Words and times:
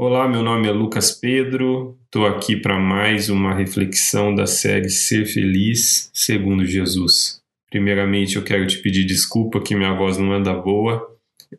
Olá, 0.00 0.28
meu 0.28 0.44
nome 0.44 0.68
é 0.68 0.70
Lucas 0.70 1.10
Pedro, 1.10 1.98
estou 2.04 2.24
aqui 2.24 2.54
para 2.54 2.78
mais 2.78 3.28
uma 3.28 3.52
reflexão 3.52 4.32
da 4.32 4.46
série 4.46 4.88
Ser 4.88 5.26
Feliz 5.26 6.08
segundo 6.14 6.64
Jesus. 6.64 7.40
Primeiramente, 7.68 8.36
eu 8.36 8.44
quero 8.44 8.64
te 8.64 8.78
pedir 8.78 9.04
desculpa 9.04 9.60
que 9.60 9.74
minha 9.74 9.92
voz 9.94 10.16
não 10.16 10.32
anda 10.32 10.54
boa. 10.54 11.04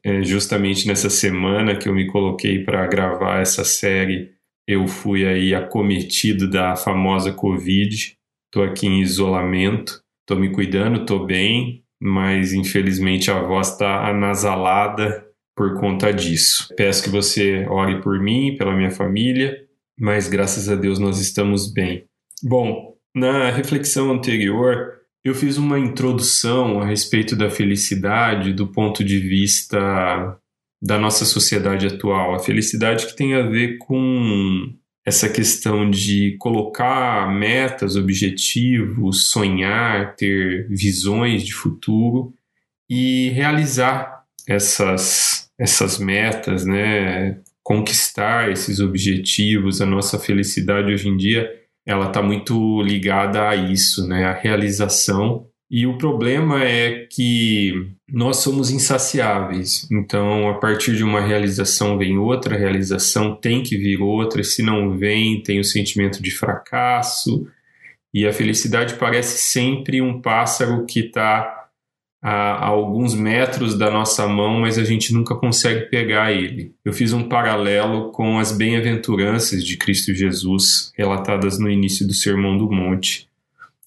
É 0.02 0.24
justamente 0.24 0.88
nessa 0.88 1.10
semana 1.10 1.76
que 1.76 1.90
eu 1.90 1.94
me 1.94 2.08
coloquei 2.08 2.64
para 2.64 2.88
gravar 2.88 3.42
essa 3.42 3.66
série, 3.66 4.32
eu 4.66 4.88
fui 4.88 5.28
aí 5.28 5.54
acometido 5.54 6.50
da 6.50 6.78
famosa 6.78 7.34
Covid. 7.34 8.16
Estou 8.46 8.64
aqui 8.64 8.88
em 8.88 9.02
isolamento, 9.02 10.02
estou 10.22 10.40
me 10.40 10.50
cuidando, 10.50 11.02
estou 11.02 11.26
bem, 11.26 11.84
mas 12.02 12.54
infelizmente 12.54 13.30
a 13.30 13.42
voz 13.42 13.68
está 13.68 14.08
anasalada 14.08 15.29
por 15.60 15.78
conta 15.78 16.14
disso. 16.14 16.74
Peço 16.78 17.04
que 17.04 17.10
você 17.10 17.66
ore 17.68 18.02
por 18.02 18.18
mim, 18.18 18.56
pela 18.58 18.74
minha 18.74 18.90
família, 18.90 19.60
mas 20.00 20.30
graças 20.30 20.70
a 20.70 20.76
Deus 20.76 21.00
nós 21.00 21.20
estamos 21.20 21.70
bem. 21.70 22.06
Bom, 22.42 22.96
na 23.14 23.52
reflexão 23.52 24.10
anterior, 24.10 24.94
eu 25.22 25.36
fiz 25.36 25.58
uma 25.58 25.78
introdução 25.78 26.80
a 26.80 26.86
respeito 26.86 27.36
da 27.36 27.50
felicidade 27.50 28.54
do 28.54 28.68
ponto 28.68 29.04
de 29.04 29.20
vista 29.20 30.40
da 30.82 30.98
nossa 30.98 31.26
sociedade 31.26 31.88
atual. 31.88 32.36
A 32.36 32.40
felicidade 32.40 33.08
que 33.08 33.16
tem 33.18 33.34
a 33.34 33.42
ver 33.42 33.80
com 33.80 34.74
essa 35.06 35.28
questão 35.28 35.90
de 35.90 36.38
colocar 36.40 37.30
metas, 37.38 37.98
objetivos, 37.98 39.30
sonhar, 39.30 40.16
ter 40.16 40.70
visões 40.70 41.44
de 41.44 41.54
futuro 41.54 42.34
e 42.90 43.28
realizar 43.32 44.24
essas 44.48 45.49
essas 45.60 46.00
metas, 46.00 46.66
né? 46.66 47.38
Conquistar 47.62 48.50
esses 48.52 48.80
objetivos, 48.80 49.82
a 49.82 49.86
nossa 49.86 50.18
felicidade 50.18 50.92
hoje 50.92 51.10
em 51.10 51.18
dia, 51.18 51.52
ela 51.86 52.08
está 52.08 52.22
muito 52.22 52.82
ligada 52.82 53.50
a 53.50 53.56
isso, 53.56 54.08
né? 54.08 54.26
A 54.26 54.34
realização. 54.34 55.46
E 55.70 55.86
o 55.86 55.98
problema 55.98 56.64
é 56.64 57.06
que 57.12 57.92
nós 58.12 58.38
somos 58.38 58.72
insaciáveis. 58.72 59.88
Então, 59.92 60.50
a 60.50 60.56
partir 60.56 60.96
de 60.96 61.04
uma 61.04 61.22
realização 61.22 61.98
vem 61.98 62.18
outra 62.18 62.58
realização, 62.58 63.36
tem 63.36 63.62
que 63.62 63.78
vir 63.78 64.02
outra. 64.02 64.44
Se 64.44 64.64
não 64.64 64.98
vem, 64.98 65.44
tem 65.44 65.60
o 65.60 65.64
sentimento 65.64 66.24
de 66.24 66.32
fracasso. 66.32 67.46
E 68.12 68.26
a 68.26 68.34
felicidade 68.34 68.96
parece 68.96 69.38
sempre 69.38 70.02
um 70.02 70.20
pássaro 70.20 70.86
que 70.88 71.02
está 71.02 71.59
a, 72.22 72.32
a, 72.32 72.68
alguns 72.68 73.14
metros 73.14 73.78
da 73.78 73.90
nossa 73.90 74.28
mão, 74.28 74.60
mas 74.60 74.78
a 74.78 74.84
gente 74.84 75.14
nunca 75.14 75.36
consegue 75.36 75.90
pegar 75.90 76.32
ele. 76.32 76.74
Eu 76.84 76.92
fiz 76.92 77.14
um 77.14 77.24
paralelo 77.24 78.12
com 78.12 78.38
as 78.38 78.52
bem-aventuranças 78.52 79.64
de 79.64 79.78
Cristo 79.78 80.14
Jesus, 80.14 80.92
relatadas 80.98 81.58
no 81.58 81.70
início 81.70 82.06
do 82.06 82.14
Sermão 82.14 82.58
do 82.58 82.70
Monte. 82.70 83.28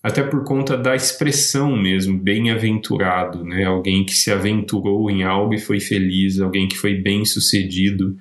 Até 0.03 0.22
por 0.22 0.42
conta 0.42 0.77
da 0.77 0.97
expressão 0.97 1.77
mesmo, 1.77 2.19
bem-aventurado, 2.19 3.44
né? 3.44 3.64
Alguém 3.64 4.05
que 4.05 4.14
se 4.14 4.33
aventurou 4.33 5.08
em 5.08 5.22
algo 5.22 5.55
e 5.55 5.60
foi 5.60 5.78
feliz, 5.78 6.41
alguém 6.41 6.66
que 6.66 6.77
foi 6.77 6.94
bem-sucedido, 6.94 8.16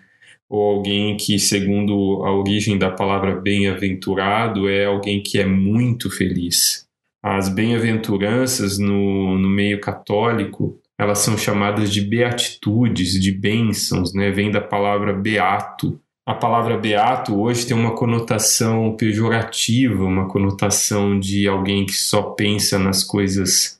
ou 0.48 0.62
alguém 0.62 1.17
que, 1.17 1.39
segundo 1.39 2.23
a 2.23 2.38
origem 2.38 2.78
da 2.78 2.92
palavra 2.92 3.34
bem-aventurado, 3.34 4.70
é 4.70 4.86
alguém 4.86 5.23
que 5.23 5.39
é 5.39 5.45
muito 5.45 6.12
feliz. 6.12 6.86
As 7.23 7.50
bem-aventuranças 7.50 8.80
no, 8.80 9.38
no 9.38 9.50
meio 9.50 9.80
católico, 9.80 10.80
elas 11.00 11.19
são 11.19 11.38
chamadas 11.38 11.91
de 11.91 12.02
beatitudes, 12.02 13.19
de 13.19 13.31
bênçãos, 13.31 14.14
né? 14.14 14.31
Vem 14.31 14.50
da 14.50 14.61
palavra 14.61 15.14
beato. 15.14 15.99
A 16.25 16.33
palavra 16.33 16.77
beato 16.77 17.39
hoje 17.39 17.67
tem 17.67 17.75
uma 17.75 17.95
conotação 17.95 18.95
pejorativa, 18.95 20.03
uma 20.03 20.27
conotação 20.27 21.19
de 21.19 21.47
alguém 21.47 21.86
que 21.86 21.94
só 21.94 22.22
pensa 22.22 22.80
nas 22.80 23.03
coisas 23.03 23.80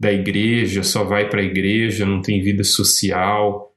da 0.00 0.12
igreja, 0.12 0.82
só 0.82 1.04
vai 1.04 1.28
para 1.28 1.40
a 1.40 1.44
igreja, 1.44 2.04
não 2.04 2.20
tem 2.20 2.42
vida 2.42 2.62
social. 2.64 3.72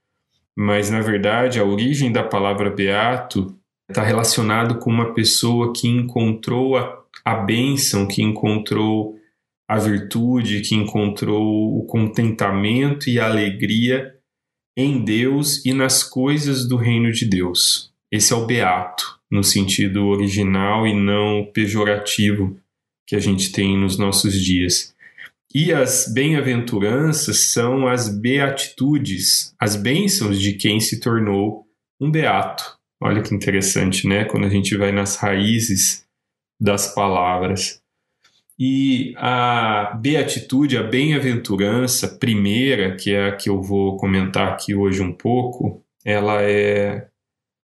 Mas, 0.58 0.90
na 0.90 1.02
verdade, 1.02 1.60
a 1.60 1.64
origem 1.64 2.12
da 2.12 2.24
palavra 2.24 2.70
beato 2.70 3.56
está 3.90 4.04
relacionado 4.04 4.78
com 4.80 4.90
uma 4.90 5.14
pessoa 5.14 5.74
que 5.74 5.88
encontrou 5.88 6.78
a 6.78 6.99
a 7.32 7.36
bênção, 7.36 8.08
que 8.08 8.22
encontrou 8.22 9.18
a 9.68 9.78
virtude, 9.78 10.62
que 10.62 10.76
encontrou 10.76 11.78
o 11.78 11.86
contentamento 11.86 13.10
e 13.10 13.20
a 13.20 13.26
alegria 13.26 14.16
em 14.76 15.04
Deus 15.04 15.64
e 15.66 15.74
nas 15.74 16.04
coisas 16.04 16.68
do 16.68 16.76
reino 16.76 17.12
de 17.12 17.26
Deus. 17.26 17.94
Esse 18.12 18.34
é 18.34 18.36
o 18.36 18.48
beato, 18.48 19.20
no 19.30 19.44
sentido 19.44 20.08
original 20.08 20.88
e 20.88 20.94
não 20.94 21.46
pejorativo 21.54 22.60
que 23.06 23.16
a 23.16 23.20
gente 23.20 23.52
tem 23.52 23.78
nos 23.78 23.98
nossos 23.98 24.34
dias. 24.44 24.96
E 25.54 25.72
as 25.74 26.12
bem-aventuranças 26.12 27.52
são 27.52 27.88
as 27.88 28.10
beatitudes, 28.10 29.54
as 29.60 29.76
bênçãos 29.76 30.40
de 30.40 30.54
quem 30.54 30.80
se 30.80 31.00
tornou 31.00 31.68
um 32.00 32.10
beato. 32.10 32.64
Olha 33.02 33.22
que 33.22 33.34
interessante, 33.34 34.08
né? 34.08 34.26
Quando 34.26 34.46
a 34.46 34.50
gente 34.50 34.76
vai 34.76 34.92
nas 34.92 35.16
raízes 35.16 36.06
das 36.60 36.94
palavras. 36.94 37.82
E 38.58 39.14
a 39.16 39.98
beatitude, 40.02 40.78
a 40.78 40.84
bem-aventurança 40.84 42.08
primeira, 42.08 42.96
que 42.96 43.14
é 43.14 43.30
a 43.30 43.36
que 43.36 43.50
eu 43.50 43.62
vou 43.62 43.96
comentar 43.96 44.50
aqui 44.50 44.76
hoje 44.76 45.02
um 45.02 45.14
pouco, 45.14 45.82
ela 46.04 46.42
é 46.42 47.08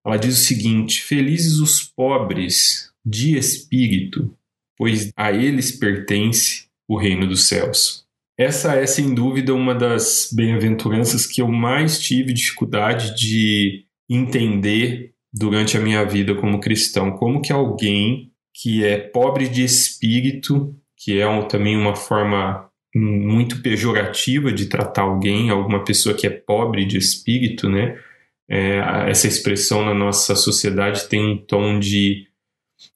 ela 0.05 0.17
diz 0.17 0.37
o 0.37 0.43
seguinte: 0.43 1.01
Felizes 1.01 1.59
os 1.59 1.81
pobres 1.81 2.91
de 3.05 3.37
espírito, 3.37 4.35
pois 4.77 5.11
a 5.15 5.31
eles 5.31 5.71
pertence 5.71 6.67
o 6.87 6.97
reino 6.97 7.27
dos 7.27 7.47
céus. 7.47 8.05
Essa 8.37 8.75
é 8.75 8.85
sem 8.85 9.13
dúvida 9.13 9.53
uma 9.53 9.73
das 9.75 10.29
bem-aventuranças 10.33 11.25
que 11.25 11.41
eu 11.41 11.47
mais 11.47 11.99
tive 11.99 12.33
dificuldade 12.33 13.15
de 13.15 13.85
entender 14.09 15.13
durante 15.31 15.77
a 15.77 15.79
minha 15.79 16.03
vida 16.03 16.35
como 16.35 16.59
cristão, 16.59 17.11
como 17.11 17.41
que 17.41 17.53
alguém 17.53 18.32
que 18.53 18.85
é 18.85 18.97
pobre 18.97 19.49
de 19.49 19.63
espírito, 19.63 20.75
que 20.97 21.19
é 21.19 21.27
um, 21.27 21.47
também 21.47 21.75
uma 21.75 21.95
forma 21.95 22.69
muito 22.95 23.61
pejorativa 23.61 24.51
de 24.51 24.67
tratar 24.67 25.01
alguém, 25.01 25.49
alguma 25.49 25.83
pessoa 25.83 26.15
que 26.15 26.27
é 26.27 26.29
pobre 26.29 26.85
de 26.85 26.97
espírito, 26.97 27.67
né? 27.67 27.99
É, 28.47 29.09
essa 29.09 29.27
expressão 29.27 29.83
na 29.83 29.93
nossa 29.93 30.35
sociedade 30.35 31.07
tem 31.07 31.25
um 31.25 31.37
tom 31.37 31.79
de 31.79 32.27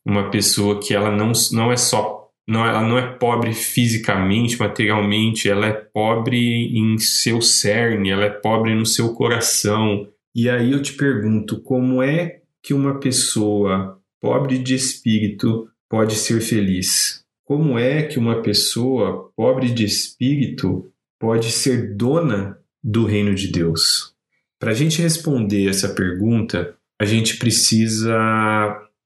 uma 0.05 0.29
pessoa 0.29 0.79
que 0.79 0.93
ela 0.93 1.09
não, 1.09 1.31
não 1.51 1.71
é 1.71 1.77
só 1.77 2.17
não, 2.47 2.65
ela 2.65 2.81
não 2.81 2.97
é 2.97 3.05
pobre 3.05 3.53
fisicamente, 3.53 4.57
materialmente, 4.57 5.49
ela 5.49 5.67
é 5.67 5.73
pobre 5.73 6.77
em 6.77 6.97
seu 6.97 7.41
cerne, 7.41 8.09
ela 8.09 8.23
é 8.23 8.29
pobre 8.29 8.73
no 8.73 8.85
seu 8.85 9.13
coração. 9.13 10.07
E 10.33 10.49
aí 10.49 10.71
eu 10.71 10.81
te 10.81 10.93
pergunto, 10.93 11.61
como 11.61 12.01
é 12.01 12.39
que 12.63 12.73
uma 12.73 12.99
pessoa 13.01 13.99
pobre 14.21 14.57
de 14.57 14.75
espírito 14.75 15.69
pode 15.89 16.15
ser 16.15 16.41
feliz? 16.41 17.23
Como 17.45 17.79
é 17.79 18.03
que 18.03 18.19
uma 18.19 18.41
pessoa 18.41 19.31
pobre 19.35 19.69
de 19.69 19.85
espírito 19.85 20.91
pode 21.19 21.51
ser 21.51 21.95
dona 21.95 22.59
do 22.83 23.05
reino 23.05 23.33
de 23.33 23.47
Deus? 23.47 24.13
Para 24.59 24.71
a 24.71 24.73
gente 24.73 25.01
responder 25.01 25.69
essa 25.69 25.89
pergunta, 25.89 26.75
a 26.99 27.05
gente 27.05 27.37
precisa 27.37 28.17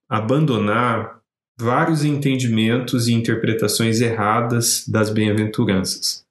abandonar 0.09 1.21
vários 1.59 2.03
entendimentos 2.03 3.07
e 3.07 3.13
interpretações 3.13 4.01
erradas 4.01 4.87
das 4.87 5.09
bem-aventuranças. 5.09 6.25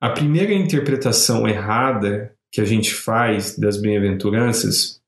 A 0.00 0.10
primeira 0.10 0.52
interpretação 0.52 1.46
errada 1.46 2.34
que 2.50 2.60
a 2.60 2.64
gente 2.64 2.92
faz 2.92 3.56
das 3.58 3.76
bem-aventuranças 3.76 5.00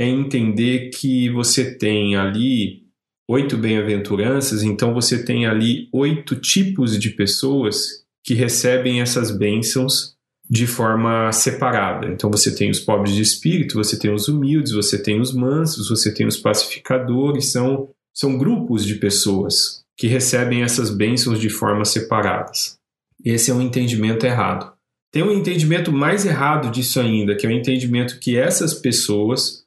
é 0.00 0.08
entender 0.08 0.88
que 0.88 1.28
você 1.28 1.74
tem 1.74 2.16
ali 2.16 2.84
oito 3.28 3.58
bem-aventuranças, 3.58 4.62
então 4.62 4.94
você 4.94 5.22
tem 5.22 5.46
ali 5.46 5.90
oito 5.92 6.36
tipos 6.36 6.98
de 6.98 7.10
pessoas 7.10 8.02
que 8.24 8.32
recebem 8.32 9.02
essas 9.02 9.30
bênçãos 9.30 10.14
de 10.48 10.66
forma 10.66 11.30
separada. 11.32 12.08
Então 12.08 12.30
você 12.30 12.54
tem 12.54 12.70
os 12.70 12.80
pobres 12.80 13.14
de 13.14 13.20
espírito, 13.20 13.74
você 13.74 13.98
tem 13.98 14.10
os 14.10 14.26
humildes, 14.26 14.72
você 14.72 15.00
tem 15.00 15.20
os 15.20 15.34
mansos, 15.34 15.90
você 15.90 16.12
tem 16.14 16.26
os 16.26 16.38
pacificadores, 16.38 17.52
são, 17.52 17.90
são 18.16 18.38
grupos 18.38 18.86
de 18.86 18.94
pessoas 18.94 19.84
que 19.98 20.06
recebem 20.06 20.62
essas 20.62 20.88
bênçãos 20.88 21.38
de 21.38 21.50
forma 21.50 21.84
separadas. 21.84 22.78
Esse 23.22 23.50
é 23.50 23.54
um 23.54 23.60
entendimento 23.60 24.24
errado. 24.24 24.72
Tem 25.12 25.22
um 25.22 25.30
entendimento 25.30 25.92
mais 25.92 26.24
errado 26.24 26.70
disso 26.70 26.98
ainda, 26.98 27.36
que 27.36 27.46
é 27.46 27.50
o 27.50 27.52
entendimento 27.52 28.18
que 28.18 28.38
essas 28.38 28.72
pessoas 28.72 29.59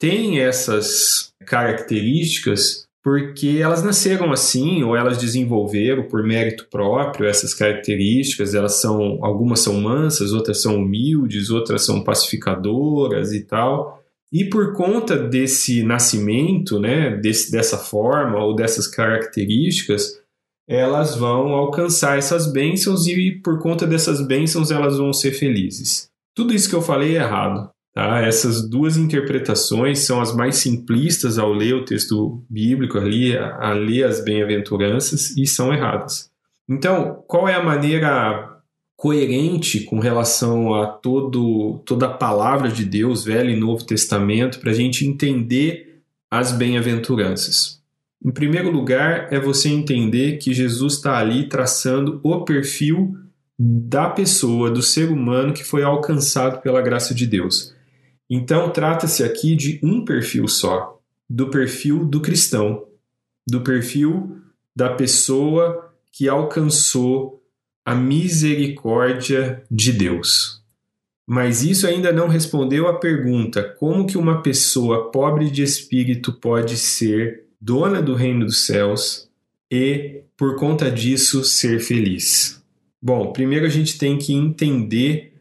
têm 0.00 0.40
essas 0.40 1.32
características 1.46 2.88
porque 3.02 3.58
elas 3.62 3.82
nasceram 3.82 4.30
assim 4.32 4.82
ou 4.82 4.94
elas 4.94 5.18
desenvolveram 5.18 6.06
por 6.06 6.22
mérito 6.22 6.66
próprio 6.70 7.28
essas 7.28 7.54
características. 7.54 8.54
Elas 8.54 8.74
são 8.74 9.24
algumas 9.24 9.60
são 9.60 9.80
mansas, 9.80 10.32
outras 10.32 10.60
são 10.60 10.76
humildes, 10.76 11.50
outras 11.50 11.84
são 11.84 12.02
pacificadoras 12.02 13.32
e 13.32 13.44
tal. 13.44 14.02
E 14.32 14.44
por 14.44 14.74
conta 14.74 15.16
desse 15.16 15.82
nascimento, 15.82 16.78
né, 16.78 17.16
desse, 17.16 17.50
dessa 17.50 17.78
forma 17.78 18.38
ou 18.38 18.54
dessas 18.54 18.86
características, 18.86 20.20
elas 20.68 21.16
vão 21.16 21.52
alcançar 21.52 22.16
essas 22.16 22.52
bênçãos 22.52 23.06
e 23.08 23.40
por 23.42 23.58
conta 23.58 23.86
dessas 23.86 24.24
bênçãos 24.24 24.70
elas 24.70 24.98
vão 24.98 25.12
ser 25.12 25.32
felizes. 25.32 26.08
Tudo 26.36 26.54
isso 26.54 26.68
que 26.68 26.76
eu 26.76 26.82
falei 26.82 27.16
é 27.16 27.22
errado. 27.22 27.70
Tá? 27.92 28.20
Essas 28.20 28.68
duas 28.68 28.96
interpretações 28.96 30.00
são 30.00 30.20
as 30.20 30.34
mais 30.34 30.56
simplistas 30.56 31.38
ao 31.38 31.52
ler 31.52 31.74
o 31.74 31.84
texto 31.84 32.42
bíblico 32.48 32.98
ali, 32.98 33.36
a, 33.36 33.72
ler 33.72 34.04
as 34.04 34.22
bem-aventuranças, 34.22 35.36
e 35.36 35.46
são 35.46 35.72
erradas. 35.72 36.30
Então, 36.68 37.24
qual 37.26 37.48
é 37.48 37.54
a 37.54 37.62
maneira 37.62 38.58
coerente 38.96 39.80
com 39.80 39.98
relação 39.98 40.74
a 40.74 40.86
todo, 40.86 41.82
toda 41.84 42.06
a 42.06 42.14
palavra 42.14 42.68
de 42.68 42.84
Deus, 42.84 43.24
Velho 43.24 43.50
e 43.50 43.58
Novo 43.58 43.84
Testamento, 43.84 44.60
para 44.60 44.70
a 44.70 44.74
gente 44.74 45.04
entender 45.04 46.02
as 46.30 46.52
bem-aventuranças? 46.52 47.80
Em 48.24 48.30
primeiro 48.30 48.70
lugar, 48.70 49.32
é 49.32 49.40
você 49.40 49.68
entender 49.68 50.36
que 50.36 50.52
Jesus 50.52 50.94
está 50.94 51.18
ali 51.18 51.48
traçando 51.48 52.20
o 52.22 52.44
perfil 52.44 53.16
da 53.58 54.08
pessoa, 54.08 54.70
do 54.70 54.82
ser 54.82 55.10
humano 55.10 55.52
que 55.52 55.64
foi 55.64 55.82
alcançado 55.82 56.60
pela 56.60 56.80
graça 56.80 57.14
de 57.14 57.26
Deus. 57.26 57.74
Então, 58.30 58.70
trata-se 58.70 59.24
aqui 59.24 59.56
de 59.56 59.80
um 59.82 60.04
perfil 60.04 60.46
só, 60.46 61.00
do 61.28 61.50
perfil 61.50 62.04
do 62.04 62.20
cristão, 62.20 62.86
do 63.44 63.60
perfil 63.62 64.38
da 64.74 64.94
pessoa 64.94 65.92
que 66.12 66.28
alcançou 66.28 67.42
a 67.84 67.92
misericórdia 67.92 69.64
de 69.68 69.92
Deus. 69.92 70.62
Mas 71.26 71.62
isso 71.64 71.86
ainda 71.86 72.12
não 72.12 72.28
respondeu 72.28 72.86
à 72.86 72.98
pergunta: 72.98 73.62
como 73.78 74.06
que 74.06 74.16
uma 74.16 74.42
pessoa 74.42 75.10
pobre 75.10 75.50
de 75.50 75.62
espírito 75.62 76.32
pode 76.32 76.76
ser 76.76 77.46
dona 77.60 78.00
do 78.00 78.14
reino 78.14 78.46
dos 78.46 78.64
céus 78.64 79.28
e, 79.70 80.22
por 80.36 80.56
conta 80.56 80.90
disso, 80.90 81.44
ser 81.44 81.80
feliz? 81.80 82.62
Bom, 83.02 83.32
primeiro 83.32 83.66
a 83.66 83.68
gente 83.68 83.98
tem 83.98 84.18
que 84.18 84.32
entender 84.32 85.34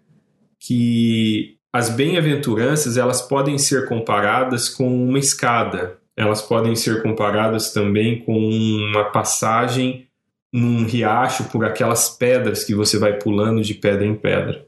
que 0.60 1.59
as 1.72 1.90
bem-aventuranças 1.90 2.98
elas 2.98 3.22
podem 3.22 3.58
ser 3.58 3.88
comparadas 3.88 4.70
com 4.70 4.88
uma 5.08 5.20
escada. 5.20 5.98
Elas 6.18 6.42
podem 6.42 6.76
ser 6.76 7.02
comparadas 7.02 7.72
também 7.72 8.24
com 8.24 8.38
uma 8.38 9.06
passagem 9.06 10.08
num 10.52 10.84
riacho 10.84 11.46
por 11.46 11.64
aquelas 11.64 12.10
pedras 12.10 12.64
que 12.64 12.74
você 12.74 12.98
vai 12.98 13.14
pulando 13.14 13.62
de 13.62 13.76
pedra 13.76 14.06
em 14.06 14.16
pedra. 14.16 14.66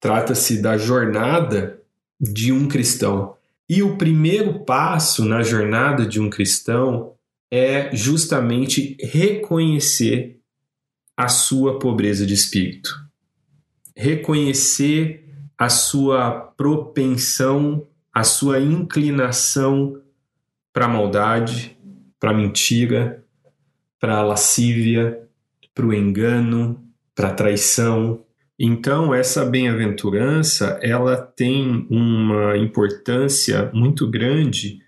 Trata-se 0.00 0.60
da 0.60 0.76
jornada 0.76 1.80
de 2.20 2.52
um 2.52 2.66
cristão. 2.66 3.36
E 3.68 3.82
o 3.82 3.96
primeiro 3.96 4.60
passo 4.64 5.24
na 5.24 5.42
jornada 5.42 6.04
de 6.04 6.20
um 6.20 6.28
cristão 6.28 7.12
é 7.50 7.94
justamente 7.94 8.96
reconhecer 9.00 10.38
a 11.16 11.28
sua 11.28 11.78
pobreza 11.78 12.26
de 12.26 12.34
espírito. 12.34 12.90
Reconhecer 13.96 15.25
a 15.58 15.68
sua 15.68 16.30
propensão, 16.56 17.86
a 18.12 18.22
sua 18.24 18.60
inclinação 18.60 20.00
para 20.72 20.88
maldade, 20.88 21.76
para 22.20 22.34
mentira, 22.34 23.24
para 23.98 24.22
lascívia, 24.22 25.26
para 25.74 25.86
o 25.86 25.94
engano, 25.94 26.82
para 27.14 27.32
traição. 27.32 28.22
Então, 28.58 29.14
essa 29.14 29.44
bem-aventurança, 29.44 30.78
ela 30.82 31.16
tem 31.16 31.86
uma 31.90 32.56
importância 32.56 33.70
muito 33.72 34.08
grande 34.10 34.80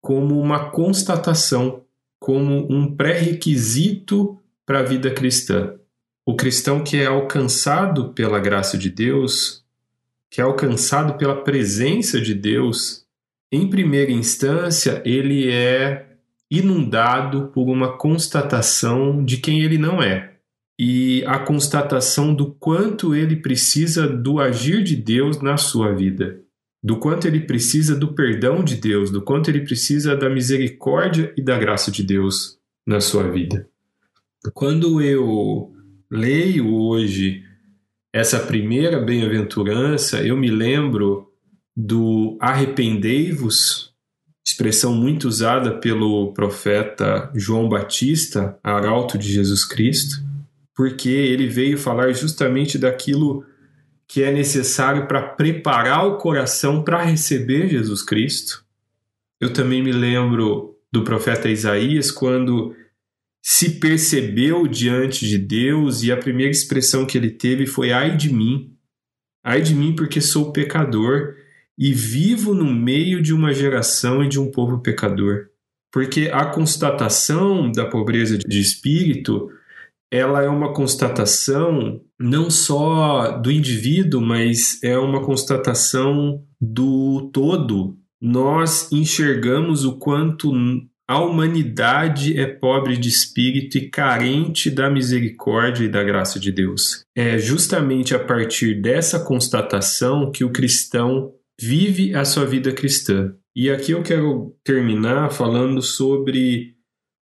como 0.00 0.38
uma 0.38 0.70
constatação, 0.70 1.82
como 2.20 2.70
um 2.72 2.94
pré-requisito 2.94 4.38
para 4.66 4.80
a 4.80 4.82
vida 4.82 5.10
cristã. 5.10 5.74
O 6.26 6.36
cristão 6.36 6.82
que 6.82 6.96
é 6.96 7.06
alcançado 7.06 8.12
pela 8.12 8.38
graça 8.38 8.78
de 8.78 8.90
Deus, 8.90 9.63
que 10.34 10.40
é 10.40 10.44
alcançado 10.44 11.16
pela 11.16 11.44
presença 11.44 12.20
de 12.20 12.34
Deus, 12.34 13.04
em 13.52 13.70
primeira 13.70 14.10
instância, 14.10 15.00
ele 15.04 15.48
é 15.48 16.08
inundado 16.50 17.52
por 17.54 17.68
uma 17.70 17.96
constatação 17.96 19.24
de 19.24 19.36
quem 19.36 19.62
ele 19.62 19.78
não 19.78 20.02
é 20.02 20.34
e 20.76 21.22
a 21.24 21.38
constatação 21.38 22.34
do 22.34 22.52
quanto 22.52 23.14
ele 23.14 23.36
precisa 23.36 24.08
do 24.08 24.40
agir 24.40 24.82
de 24.82 24.96
Deus 24.96 25.40
na 25.40 25.56
sua 25.56 25.94
vida, 25.94 26.40
do 26.82 26.98
quanto 26.98 27.28
ele 27.28 27.38
precisa 27.38 27.94
do 27.94 28.12
perdão 28.12 28.64
de 28.64 28.74
Deus, 28.74 29.12
do 29.12 29.22
quanto 29.22 29.48
ele 29.50 29.60
precisa 29.60 30.16
da 30.16 30.28
misericórdia 30.28 31.32
e 31.36 31.42
da 31.42 31.56
graça 31.56 31.92
de 31.92 32.02
Deus 32.02 32.58
na 32.84 33.00
sua 33.00 33.30
vida. 33.30 33.68
Quando 34.52 35.00
eu 35.00 35.72
leio 36.10 36.74
hoje 36.74 37.44
essa 38.14 38.38
primeira 38.38 39.00
bem-aventurança, 39.00 40.22
eu 40.22 40.36
me 40.36 40.48
lembro 40.48 41.32
do 41.76 42.38
arrependei-vos, 42.40 43.92
expressão 44.46 44.94
muito 44.94 45.26
usada 45.26 45.80
pelo 45.80 46.32
profeta 46.32 47.28
João 47.34 47.68
Batista, 47.68 48.56
arauto 48.62 49.18
de 49.18 49.32
Jesus 49.32 49.64
Cristo, 49.64 50.22
porque 50.76 51.08
ele 51.08 51.48
veio 51.48 51.76
falar 51.76 52.12
justamente 52.12 52.78
daquilo 52.78 53.44
que 54.06 54.22
é 54.22 54.30
necessário 54.30 55.08
para 55.08 55.20
preparar 55.20 56.06
o 56.06 56.16
coração 56.16 56.84
para 56.84 57.02
receber 57.02 57.68
Jesus 57.68 58.00
Cristo. 58.00 58.64
Eu 59.40 59.52
também 59.52 59.82
me 59.82 59.90
lembro 59.90 60.76
do 60.92 61.02
profeta 61.02 61.48
Isaías 61.48 62.12
quando 62.12 62.76
se 63.46 63.78
percebeu 63.78 64.66
diante 64.66 65.28
de 65.28 65.36
Deus 65.36 66.02
e 66.02 66.10
a 66.10 66.16
primeira 66.16 66.50
expressão 66.50 67.04
que 67.04 67.18
ele 67.18 67.28
teve 67.28 67.66
foi: 67.66 67.92
ai 67.92 68.16
de 68.16 68.32
mim, 68.32 68.74
ai 69.44 69.60
de 69.60 69.74
mim, 69.74 69.94
porque 69.94 70.18
sou 70.18 70.50
pecador 70.50 71.34
e 71.76 71.92
vivo 71.92 72.54
no 72.54 72.72
meio 72.72 73.20
de 73.20 73.34
uma 73.34 73.52
geração 73.52 74.24
e 74.24 74.28
de 74.28 74.40
um 74.40 74.50
povo 74.50 74.80
pecador. 74.80 75.48
Porque 75.92 76.30
a 76.32 76.46
constatação 76.46 77.70
da 77.70 77.84
pobreza 77.84 78.38
de 78.38 78.60
espírito 78.60 79.50
ela 80.10 80.42
é 80.42 80.48
uma 80.48 80.72
constatação 80.72 82.00
não 82.18 82.48
só 82.48 83.32
do 83.38 83.50
indivíduo, 83.50 84.20
mas 84.22 84.82
é 84.82 84.96
uma 84.96 85.22
constatação 85.22 86.42
do 86.60 87.30
todo. 87.32 87.98
Nós 88.20 88.90
enxergamos 88.90 89.84
o 89.84 89.98
quanto 89.98 90.52
a 91.06 91.20
humanidade 91.20 92.38
é 92.38 92.46
pobre 92.46 92.96
de 92.96 93.08
espírito 93.08 93.76
e 93.76 93.90
carente 93.90 94.70
da 94.70 94.88
misericórdia 94.88 95.84
e 95.84 95.88
da 95.88 96.02
graça 96.02 96.40
de 96.40 96.50
Deus. 96.50 97.04
É 97.14 97.36
justamente 97.38 98.14
a 98.14 98.18
partir 98.18 98.80
dessa 98.80 99.20
constatação 99.20 100.30
que 100.30 100.44
o 100.44 100.52
cristão 100.52 101.32
vive 101.60 102.14
a 102.14 102.24
sua 102.24 102.46
vida 102.46 102.72
cristã. 102.72 103.34
E 103.54 103.70
aqui 103.70 103.92
eu 103.92 104.02
quero 104.02 104.56
terminar 104.64 105.30
falando 105.30 105.80
sobre 105.82 106.74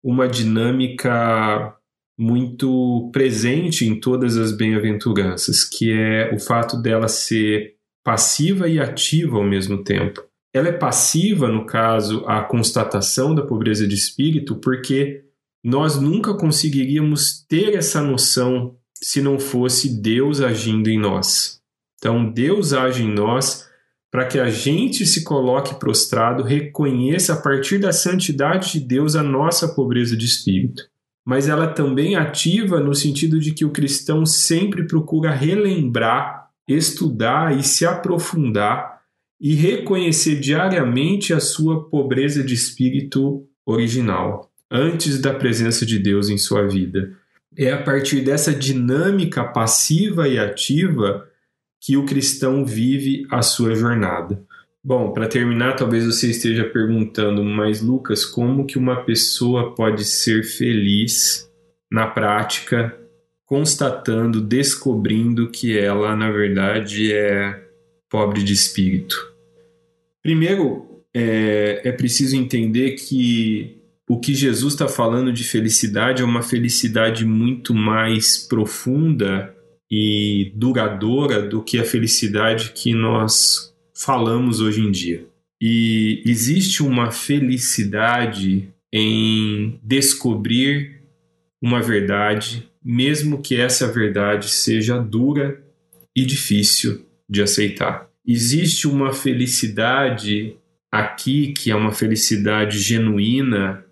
uma 0.03 0.29
dinâmica 0.29 1.77
muito 2.19 3.11
presente 3.13 3.85
em 3.85 3.99
todas 3.99 4.37
as 4.37 4.53
bem-aventuranças, 4.53 5.65
que 5.65 5.93
é 5.93 6.33
o 6.33 6.39
fato 6.39 6.81
dela 6.81 7.09
ser 7.09 7.75
passiva 8.05 8.69
e 8.69 8.79
ativa 8.79 9.37
ao 9.37 9.45
mesmo 9.45 9.83
tempo. 9.83 10.23
Ela 10.53 10.69
é 10.69 10.73
passiva, 10.73 11.49
no 11.49 11.65
caso, 11.65 12.25
a 12.27 12.43
constatação 12.43 13.35
da 13.35 13.43
pobreza 13.43 13.87
de 13.87 13.95
espírito, 13.95 14.57
porque 14.57 15.25
nós 15.65 16.01
nunca 16.01 16.35
conseguiríamos 16.35 17.45
ter 17.49 17.75
essa 17.75 18.03
noção 18.03 18.77
se 18.95 19.23
não 19.23 19.39
fosse 19.39 20.01
Deus 20.01 20.41
agindo 20.41 20.89
em 20.89 20.99
nós. 20.99 21.61
Então, 21.99 22.31
Deus 22.31 22.73
age 22.73 23.03
em 23.03 23.13
nós 23.13 23.71
para 24.13 24.27
que 24.27 24.39
a 24.39 24.51
gente 24.51 25.07
se 25.07 25.25
coloque 25.25 25.77
prostrado, 25.77 26.43
reconheça 26.43 27.33
a 27.33 27.41
partir 27.41 27.79
da 27.79 27.93
santidade 27.93 28.73
de 28.73 28.81
Deus 28.81 29.17
a 29.17 29.23
nossa 29.23 29.69
pobreza 29.69 30.15
de 30.15 30.27
espírito. 30.27 30.83
Mas 31.25 31.49
ela 31.49 31.69
também 31.69 32.15
ativa 32.15 32.79
no 32.79 32.95
sentido 32.95 33.41
de 33.41 33.53
que 33.53 33.65
o 33.65 33.71
cristão 33.71 34.27
sempre 34.27 34.87
procura 34.87 35.31
relembrar, 35.31 36.51
estudar 36.69 37.57
e 37.57 37.63
se 37.63 37.87
aprofundar 37.87 38.92
e 39.43 39.57
reconhecer 39.57 40.39
diariamente 40.39 41.35
a 41.35 41.41
sua 41.41 41.83
pobreza 41.89 42.45
de 42.45 42.55
espírito 42.55 43.45
original, 43.67 44.49
antes 44.71 45.21
da 45.21 45.35
presença 45.35 45.85
de 45.85 45.99
Deus 45.99 46.29
em 46.29 46.39
sua 46.39 46.69
vida. 46.69 47.13
É 47.59 47.73
a 47.73 47.83
partir 47.83 48.21
dessa 48.21 48.55
dinâmica 48.55 49.43
passiva 49.43 50.29
e 50.29 50.39
ativa 50.39 51.29
que 51.81 51.97
o 51.97 52.07
cristão 52.07 52.65
vive 52.65 53.27
a 53.33 53.43
sua 53.43 53.75
jornada. 53.75 54.41
Bom, 54.83 55.13
para 55.13 55.27
terminar, 55.27 55.75
talvez 55.75 56.07
você 56.07 56.31
esteja 56.31 56.65
perguntando, 56.65 57.43
mas 57.43 57.83
Lucas, 57.83 58.25
como 58.25 58.65
que 58.65 58.79
uma 58.79 59.03
pessoa 59.03 59.75
pode 59.75 60.05
ser 60.05 60.45
feliz 60.45 61.51
na 61.91 62.07
prática, 62.07 62.97
constatando, 63.45 64.41
descobrindo 64.41 65.51
que 65.51 65.77
ela, 65.77 66.15
na 66.15 66.31
verdade, 66.31 67.13
é 67.13 67.61
pobre 68.09 68.45
de 68.45 68.53
espírito? 68.53 69.32
Primeiro, 70.23 71.05
é, 71.15 71.83
é 71.85 71.93
preciso 71.93 72.37
entender 72.37 72.93
que 72.93 73.77
o 74.09 74.19
que 74.19 74.35
Jesus 74.35 74.75
está 74.75 74.89
falando 74.89 75.33
de 75.33 75.45
felicidade 75.45 76.23
é 76.23 76.25
uma 76.25 76.43
felicidade 76.43 77.25
muito 77.25 77.75
mais 77.75 78.39
profunda 78.39 79.55
e 79.91 80.53
duradoura 80.55 81.43
do 81.43 81.63
que 81.63 81.79
a 81.79 81.85
felicidade 81.85 82.73
que 82.75 82.95
nós 82.95 83.75
falamos 83.95 84.61
hoje 84.61 84.81
em 84.81 84.91
dia. 84.91 85.27
E 85.61 86.23
existe 86.27 86.83
uma 86.83 87.11
felicidade 87.11 88.69
em 88.93 89.79
descobrir 89.83 91.01
uma 91.63 91.81
verdade, 91.81 92.69
mesmo 92.85 93.41
que 93.41 93.57
essa 93.57 93.87
verdade 93.91 94.49
seja 94.49 94.99
dura 94.99 95.63
e 96.17 96.27
difícil 96.27 97.07
de 97.29 97.41
aceitar. 97.41 98.12
Existe 98.27 98.87
uma 98.87 99.13
felicidade 99.13 100.57
aqui 100.91 101.53
que 101.53 101.71
é 101.71 101.75
uma 101.75 101.93
felicidade 101.93 102.79
genuína, 102.79 103.85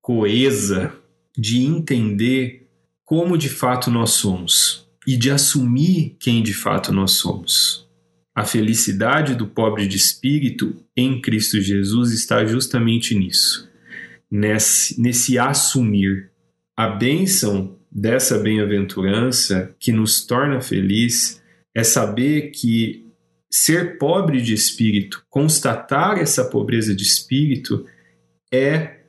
coesa, 0.00 0.94
de 1.36 1.58
entender 1.62 2.66
como 3.04 3.36
de 3.36 3.48
fato 3.48 3.90
nós 3.90 4.12
somos 4.12 4.88
e 5.06 5.16
de 5.16 5.30
assumir 5.30 6.16
quem 6.18 6.42
de 6.42 6.54
fato 6.54 6.92
nós 6.92 7.12
somos. 7.12 7.86
A 8.34 8.44
felicidade 8.44 9.34
do 9.34 9.46
pobre 9.46 9.86
de 9.86 9.96
espírito 9.96 10.76
em 10.96 11.20
Cristo 11.20 11.60
Jesus 11.60 12.12
está 12.12 12.44
justamente 12.44 13.14
nisso, 13.14 13.68
nesse, 14.30 15.00
nesse 15.00 15.38
assumir. 15.38 16.30
A 16.76 16.88
bênção 16.88 17.78
dessa 17.90 18.38
bem-aventurança 18.38 19.74
que 19.78 19.92
nos 19.92 20.26
torna 20.26 20.60
feliz 20.60 21.42
é 21.74 21.82
saber 21.82 22.50
que 22.50 23.05
ser 23.50 23.98
pobre 23.98 24.40
de 24.40 24.54
espírito, 24.54 25.24
constatar 25.30 26.18
essa 26.18 26.44
pobreza 26.44 26.94
de 26.94 27.02
espírito, 27.02 27.86
é 28.52 29.00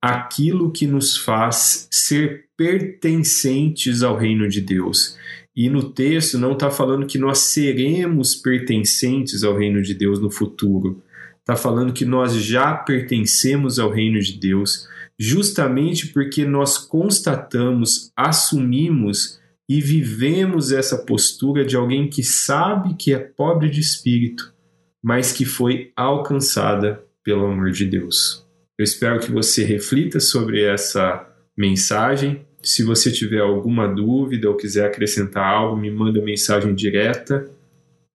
aquilo 0.00 0.70
que 0.70 0.86
nos 0.86 1.16
faz 1.16 1.88
ser 1.90 2.46
pertencentes 2.56 4.02
ao 4.02 4.16
reino 4.16 4.48
de 4.48 4.60
Deus. 4.60 5.18
E 5.54 5.68
no 5.68 5.90
texto 5.90 6.38
não 6.38 6.52
está 6.52 6.70
falando 6.70 7.06
que 7.06 7.18
nós 7.18 7.38
seremos 7.38 8.34
pertencentes 8.34 9.42
ao 9.42 9.56
reino 9.56 9.82
de 9.82 9.94
Deus 9.94 10.20
no 10.20 10.30
futuro. 10.30 11.02
Está 11.40 11.56
falando 11.56 11.92
que 11.92 12.04
nós 12.04 12.34
já 12.34 12.74
pertencemos 12.74 13.78
ao 13.78 13.90
reino 13.90 14.20
de 14.20 14.38
Deus, 14.38 14.88
justamente 15.18 16.08
porque 16.08 16.44
nós 16.44 16.78
constatamos, 16.78 18.12
assumimos 18.16 19.39
e 19.70 19.80
vivemos 19.80 20.72
essa 20.72 20.98
postura 20.98 21.64
de 21.64 21.76
alguém 21.76 22.10
que 22.10 22.24
sabe 22.24 22.94
que 22.94 23.14
é 23.14 23.18
pobre 23.20 23.70
de 23.70 23.78
espírito, 23.78 24.52
mas 25.00 25.30
que 25.30 25.44
foi 25.44 25.92
alcançada 25.94 27.04
pelo 27.22 27.46
amor 27.46 27.70
de 27.70 27.84
Deus. 27.84 28.44
Eu 28.76 28.82
espero 28.82 29.20
que 29.20 29.30
você 29.30 29.62
reflita 29.62 30.18
sobre 30.18 30.60
essa 30.60 31.24
mensagem. 31.56 32.44
Se 32.60 32.82
você 32.82 33.12
tiver 33.12 33.38
alguma 33.38 33.86
dúvida 33.86 34.50
ou 34.50 34.56
quiser 34.56 34.86
acrescentar 34.86 35.44
algo, 35.44 35.76
me 35.76 35.88
manda 35.88 36.20
mensagem 36.20 36.74
direta 36.74 37.48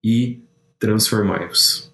e 0.04 0.42
transformai-vos. 0.78 1.85